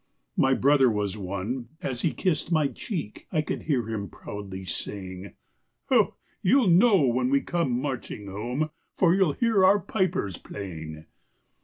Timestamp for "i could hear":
3.31-3.87